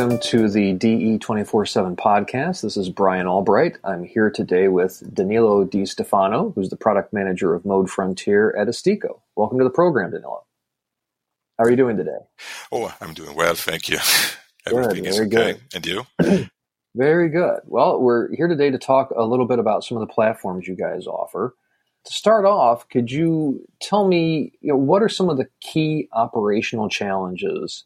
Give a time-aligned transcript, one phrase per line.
[0.00, 2.62] welcome to the DE 24 7 podcast.
[2.62, 3.76] This is Brian Albright.
[3.84, 8.68] I'm here today with Danilo Di Stefano, who's the product manager of Mode Frontier at
[8.68, 9.20] ESTECO.
[9.36, 10.44] Welcome to the program, Danilo.
[11.58, 12.18] How are you doing today?
[12.72, 13.98] Oh, I'm doing well, thank you.
[14.78, 15.52] Everything good, okay.
[15.52, 15.60] Good.
[15.74, 16.06] And you?
[16.94, 17.60] very good.
[17.66, 20.76] Well, we're here today to talk a little bit about some of the platforms you
[20.76, 21.54] guys offer.
[22.06, 26.08] To start off, could you tell me, you know, what are some of the key
[26.12, 27.84] operational challenges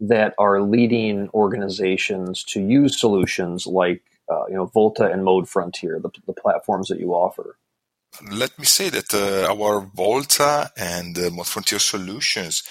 [0.00, 6.00] that are leading organizations to use solutions like uh, you know Volta and Mode Frontier,
[6.02, 7.58] the, the, platforms that you offer?
[8.30, 12.62] Let me say that uh, our Volta and uh, Mode Frontier solutions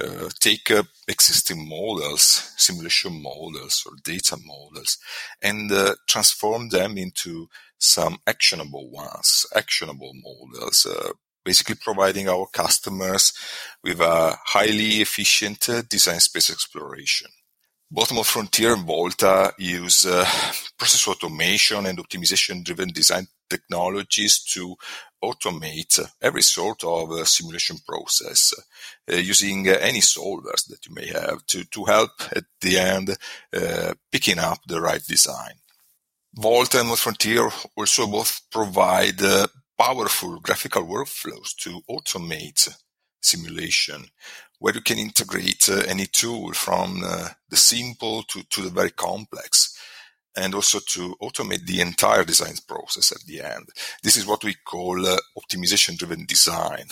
[0.00, 0.70] uh, take
[1.08, 4.98] existing models, simulation models or data models,
[5.42, 7.48] and uh, transform them into
[7.78, 11.12] some actionable ones, actionable models, uh,
[11.44, 13.32] basically providing our customers
[13.82, 17.28] with a highly efficient uh, design space exploration.
[17.94, 20.24] Both Mode Frontier and Volta use uh,
[20.78, 24.76] process automation and optimization driven design technologies to
[25.22, 28.54] automate every sort of uh, simulation process
[29.12, 33.14] uh, using uh, any solvers that you may have to, to help at the end
[33.52, 35.52] uh, picking up the right design.
[36.34, 39.20] Volta and Frontier also both provide
[39.78, 42.74] powerful graphical workflows to automate
[43.24, 44.04] simulation
[44.58, 48.90] where you can integrate uh, any tool from uh, the simple to, to the very
[48.90, 49.76] complex
[50.36, 53.68] and also to automate the entire design process at the end.
[54.02, 56.84] This is what we call uh, optimization driven design.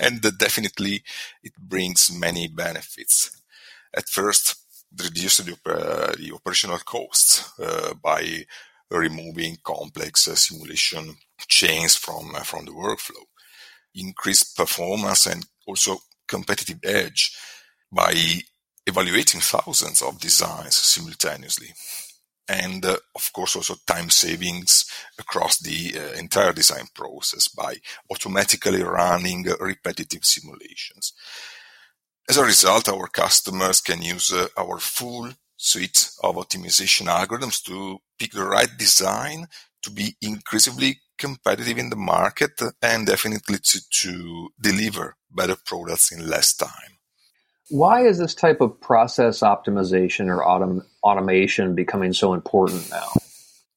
[0.00, 1.02] And definitely
[1.42, 3.30] it brings many benefits.
[3.94, 4.56] At first,
[4.96, 8.44] reduce the, uh, the operational costs uh, by
[8.90, 13.24] removing complex uh, simulation chains from from the workflow,
[13.94, 17.36] increased performance, and also competitive edge
[17.92, 18.14] by
[18.86, 21.68] evaluating thousands of designs simultaneously.
[22.48, 24.86] And uh, of course, also time savings
[25.18, 27.76] across the uh, entire design process by
[28.10, 31.12] automatically running repetitive simulations.
[32.28, 37.98] As a result, our customers can use uh, our full suite of optimization algorithms to
[38.18, 39.46] pick the right design
[39.82, 46.28] to be increasingly competitive in the market and definitely to, to deliver better products in
[46.28, 46.98] less time.
[47.70, 53.08] Why is this type of process optimization or autom- automation becoming so important now?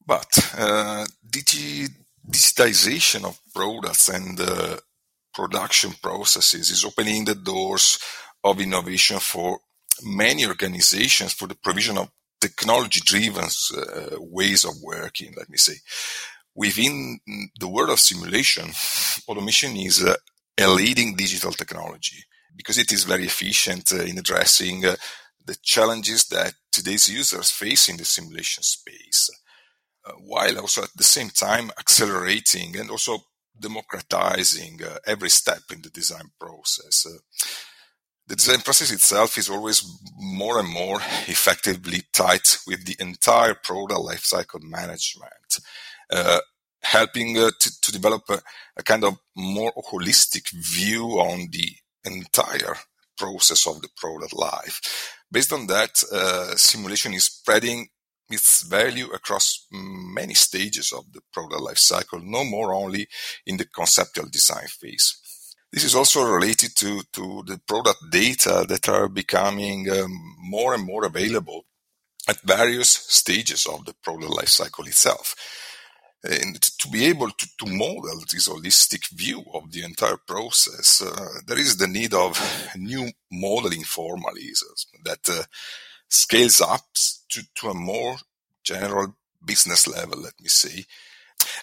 [0.05, 1.89] But uh, digi-
[2.29, 4.77] digitization of products and uh,
[5.33, 7.99] production processes is opening the doors
[8.43, 9.59] of innovation for
[10.03, 12.09] many organizations for the provision of
[12.39, 15.75] technology driven uh, ways of working, let me say.
[16.55, 17.19] Within
[17.59, 18.71] the world of simulation,
[19.27, 20.17] automation is a
[20.67, 22.23] leading digital technology
[22.55, 24.95] because it is very efficient uh, in addressing uh,
[25.45, 29.29] the challenges that today's users face in the simulation space,
[30.05, 33.17] uh, while also at the same time accelerating and also
[33.59, 37.05] democratizing every step in the design process.
[38.27, 39.83] The design process itself is always
[40.17, 40.97] more and more
[41.27, 45.59] effectively tied with the entire product lifecycle management,
[46.83, 48.41] helping uh, to, to, develop a,
[48.77, 51.69] a, kind of more holistic view on the
[52.05, 52.75] entire
[53.17, 54.81] process of the product life.
[55.31, 57.87] Based on that, uh, simulation is spreading
[58.29, 63.07] its value across many stages of the product lifecycle, no more only
[63.45, 65.17] in the conceptual design phase.
[65.71, 70.83] This is also related to, to the product data that are becoming um, more and
[70.83, 71.65] more available
[72.27, 75.35] at various stages of the product lifecycle itself.
[76.23, 81.41] And to be able to, to model this holistic view of the entire process, uh,
[81.47, 82.39] there is the need of
[82.75, 85.43] new modeling formalisms that uh,
[86.07, 86.85] scales up
[87.29, 88.17] to, to a more
[88.63, 90.85] general business level, let me say,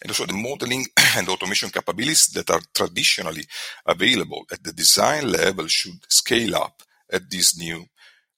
[0.03, 0.87] and also the modeling
[1.17, 3.45] and automation capabilities that are traditionally
[3.87, 7.85] available at the design level should scale up at this new,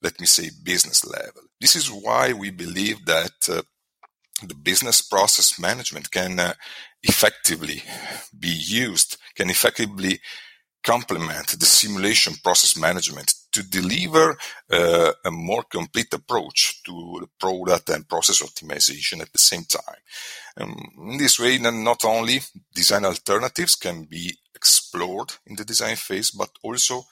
[0.01, 1.43] let me say, business level.
[1.59, 3.61] This is why we believe that uh,
[4.47, 6.53] the business process management can uh,
[7.03, 7.83] effectively
[8.37, 10.19] be used, can effectively
[10.83, 14.37] complement the simulation process management to deliver
[14.71, 20.01] uh, a more complete approach to product and process optimization at the same time.
[20.57, 22.39] Um, in this way, not only
[22.73, 27.03] design alternatives can be explored in the design phase, but also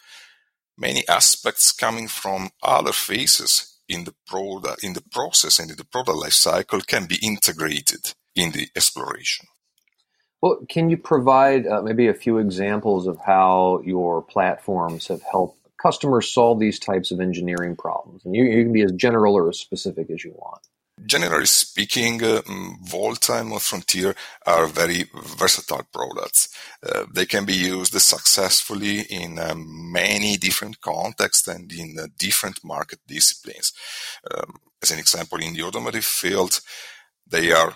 [0.78, 5.84] many aspects coming from other phases in the product, in the process and in the
[5.84, 9.48] product life cycle can be integrated in the exploration.
[10.42, 15.58] Well, can you provide uh, maybe a few examples of how your platforms have helped
[15.82, 18.24] customers solve these types of engineering problems?
[18.24, 20.62] And you, you can be as general or as specific as you want.
[21.06, 24.16] Generally speaking, uh, mm, Volta and Frontier
[24.46, 26.50] are very versatile products.
[26.84, 32.64] Uh, they can be used successfully in uh, many different contexts and in uh, different
[32.64, 33.74] market disciplines.
[34.30, 36.60] Um, as an example, in the automotive field,
[37.26, 37.74] they are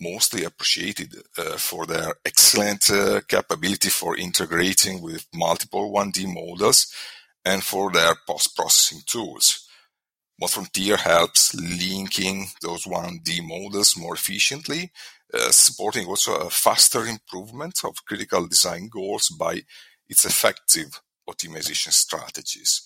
[0.00, 6.92] mostly appreciated uh, for their excellent uh, capability for integrating with multiple 1D models
[7.44, 9.68] and for their post-processing tools.
[10.48, 14.90] Frontier helps linking those 1D models more efficiently,
[15.34, 19.62] uh, supporting also a faster improvement of critical design goals by
[20.08, 22.82] its effective optimization strategies.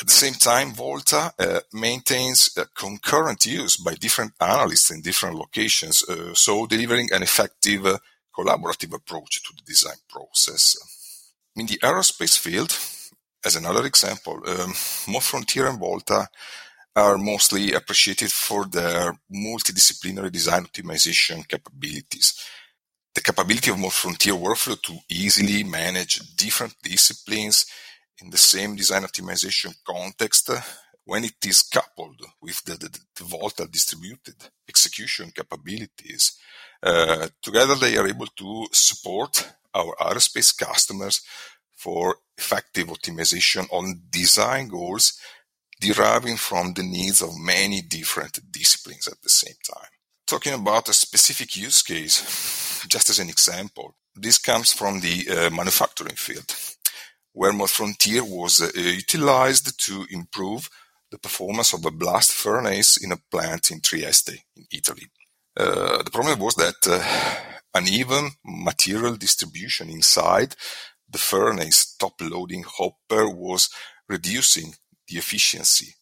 [0.00, 6.02] At the same time, Volta uh, maintains concurrent use by different analysts in different locations,
[6.08, 7.98] uh, so delivering an effective uh,
[8.34, 10.76] collaborative approach to the design process.
[11.54, 12.70] In the aerospace field,
[13.44, 16.28] as another example, um, Frontier and Volta
[16.94, 22.34] are mostly appreciated for their multidisciplinary design optimization capabilities.
[23.14, 27.66] The capability of Frontier workflow to easily manage different disciplines
[28.22, 30.50] in the same design optimization context
[31.04, 34.36] when it is coupled with the, the, the Volta distributed
[34.68, 36.38] execution capabilities.
[36.82, 41.22] Uh, together, they are able to support our aerospace customers
[41.82, 45.18] for effective optimization on design goals
[45.80, 49.90] deriving from the needs of many different disciplines at the same time.
[50.26, 55.50] Talking about a specific use case, just as an example, this comes from the uh,
[55.50, 56.54] manufacturing field
[57.32, 60.68] where Frontier was uh, utilized to improve
[61.10, 65.06] the performance of a blast furnace in a plant in Trieste, in Italy.
[65.56, 67.02] Uh, the problem was that uh,
[67.74, 70.54] uneven material distribution inside
[71.12, 73.68] the furnace top loading hopper was
[74.08, 74.74] reducing
[75.08, 75.94] the efficiency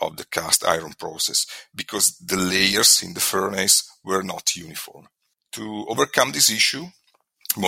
[0.00, 5.06] of the cast iron process because the layers in the furnace were not uniform.
[5.52, 6.86] To overcome this issue,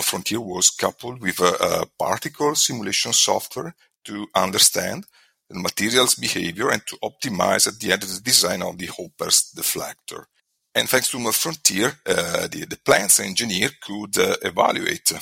[0.02, 5.06] Frontier was coupled with a, a particle simulation software to understand
[5.48, 10.24] the material's behavior and to optimize at the end the design of the hopper's deflector.
[10.74, 15.12] And thanks to Frontier, uh, the, the plant's engineer could uh, evaluate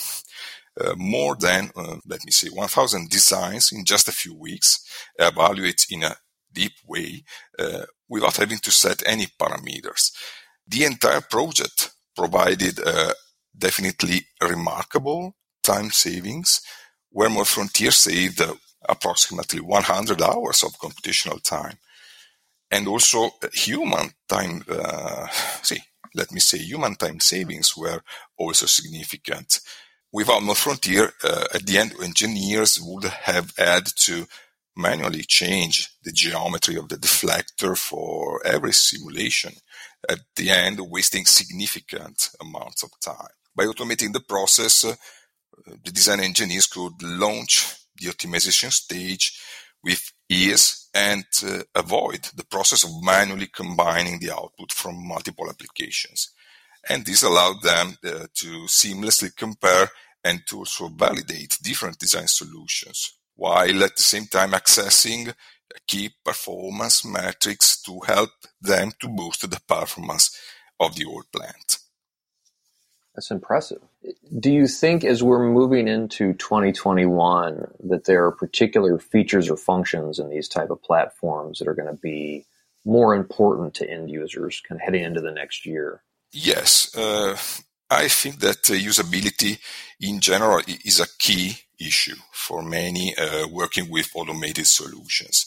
[0.81, 4.85] uh, more than, uh, let me say, 1000 designs in just a few weeks,
[5.19, 6.17] evaluate in a
[6.53, 7.25] deep way
[7.59, 10.13] uh, without having to set any parameters.
[10.67, 13.13] The entire project provided uh,
[13.57, 16.61] definitely remarkable time savings,
[17.11, 18.55] where Mode Frontier saved uh,
[18.89, 21.79] approximately 100 hours of computational time.
[22.71, 25.27] And also human time, uh,
[25.63, 25.79] see,
[26.15, 28.01] let me say human time savings were
[28.39, 29.61] also significant.
[30.15, 34.29] Without Mode Frontier, uh, at the end, engineers would have had to
[34.77, 39.55] manually change the geometry of the deflector for every simulation,
[40.09, 43.35] at the end wasting significant amounts of time.
[43.57, 44.95] By automating the process, uh,
[45.83, 49.37] the design engineers could launch the optimization stage
[49.83, 56.31] with ease and uh, avoid the process of manually combining the output from multiple applications.
[56.89, 59.89] And this allowed them uh, to seamlessly compare
[60.23, 65.35] and to also validate different design solutions, while at the same time accessing
[65.87, 70.37] key performance metrics to help them to boost the performance
[70.81, 71.79] of the whole plant.
[73.15, 73.81] That's impressive.
[74.39, 80.19] Do you think as we're moving into 2021 that there are particular features or functions
[80.19, 82.45] in these type of platforms that are going to be
[82.85, 86.03] more important to end users kind of heading into the next year?
[86.35, 86.95] Yes.
[86.97, 87.37] Uh,
[87.89, 89.59] I think that uh, usability
[90.01, 95.47] in general is a key issue for many uh, working with automated solutions.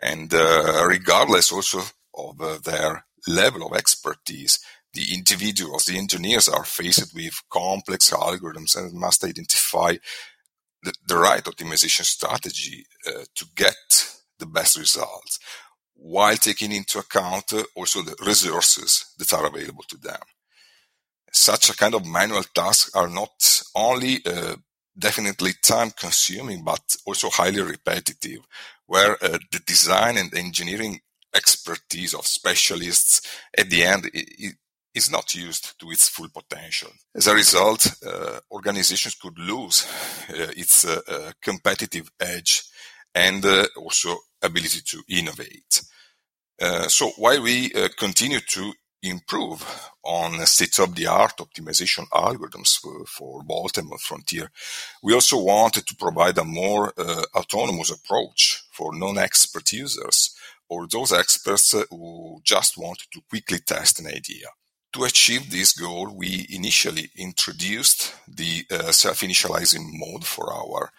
[0.00, 1.82] And regardless also
[2.14, 4.60] of their level of expertise,
[4.94, 9.96] the individuals, the engineers are faced with complex algorithms and must identify
[10.82, 13.74] the, the right optimization strategy uh, to get
[14.38, 15.38] the best results
[16.00, 20.20] while taking into account uh, also the resources that are available to them.
[21.30, 24.56] Such a kind of manual tasks are not only uh,
[24.98, 28.40] definitely time consuming, but also highly repetitive,
[28.86, 31.00] where uh, the design and engineering
[31.34, 33.20] expertise of specialists
[33.56, 34.10] at the end
[34.94, 36.90] is not used to its full potential.
[37.14, 39.86] As a result, uh, organizations could lose
[40.30, 42.64] uh, its uh, competitive edge
[43.14, 43.44] and
[43.76, 45.82] also ability to innovate.
[46.60, 49.64] Uh, so while we uh, continue to improve
[50.04, 54.50] on state-of-the-art optimization algorithms for, for Baltimore Frontier,
[55.02, 60.34] we also wanted to provide a more uh, autonomous approach for non-expert users
[60.68, 64.46] or those experts who just want to quickly test an idea.
[64.94, 70.90] To achieve this goal, we initially introduced the uh, self-initializing mode for our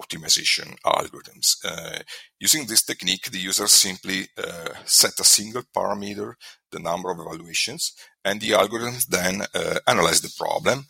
[0.00, 1.56] optimization algorithms.
[1.64, 1.98] Uh,
[2.38, 6.34] using this technique, the user simply uh, set a single parameter,
[6.72, 7.92] the number of evaluations,
[8.24, 10.86] and the algorithms then uh, analyze the problem,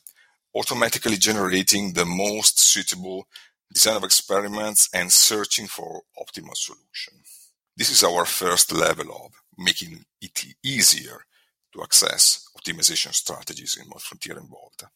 [0.54, 3.26] automatically generating the most suitable
[3.72, 7.14] design of experiments and searching for optimal solution.
[7.76, 11.24] This is our first level of making it easier
[11.72, 14.88] to access optimization strategies in Frontier and Volta.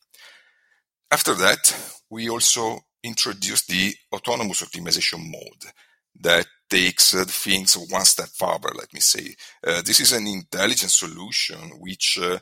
[1.10, 1.62] After that,
[2.10, 5.72] we also introduced the autonomous optimization mode
[6.20, 9.34] that takes uh, things one step further, let me say.
[9.64, 12.38] Uh, this is an intelligent solution which uh,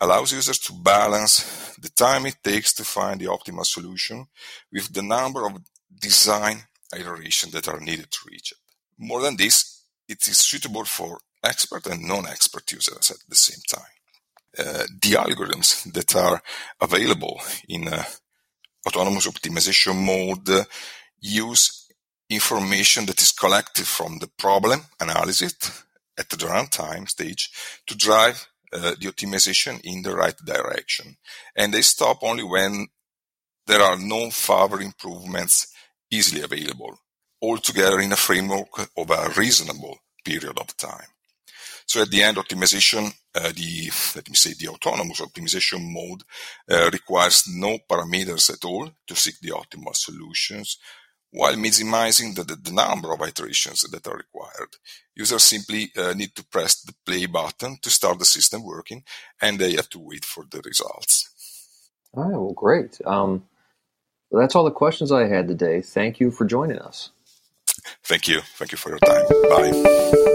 [0.00, 4.26] allows users to balance the time it takes to find the optimal solution
[4.72, 5.58] with the number of
[6.00, 6.58] design
[6.96, 8.58] iterations that are needed to reach it.
[8.98, 13.94] More than this, it is suitable for expert and non-expert users at the same time.
[14.56, 16.40] Uh, the algorithms that are
[16.80, 18.04] available in uh,
[18.86, 20.66] autonomous optimization mode
[21.20, 21.88] use
[22.30, 25.84] information that is collected from the problem analysis
[26.18, 27.50] at the runtime stage
[27.86, 31.16] to drive uh, the optimization in the right direction.
[31.56, 32.88] And they stop only when
[33.66, 35.72] there are no further improvements
[36.10, 36.98] easily available,
[37.40, 41.08] altogether in a framework of a reasonable period of time.
[41.86, 46.22] So at the end, optimization, uh, the, let me say, the autonomous optimization mode
[46.70, 50.78] uh, requires no parameters at all to seek the optimal solutions
[51.30, 54.68] while minimizing the, the, the number of iterations that are required.
[55.16, 59.02] Users simply uh, need to press the play button to start the system working
[59.42, 61.28] and they have to wait for the results.
[62.14, 63.00] All right, well, great.
[63.04, 63.44] Um,
[64.30, 65.80] that's all the questions I had today.
[65.80, 67.10] Thank you for joining us.
[68.04, 68.40] Thank you.
[68.56, 69.24] Thank you for your time.
[69.50, 70.30] Bye.